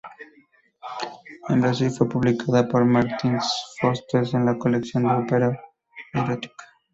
[1.47, 5.55] En Brasil fue publicada por Martins Fontes en la colección Opera
[6.11, 6.65] Erotica.